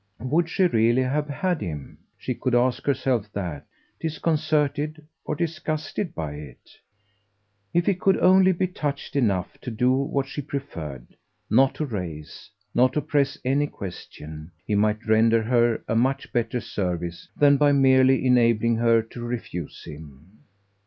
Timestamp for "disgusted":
5.35-6.15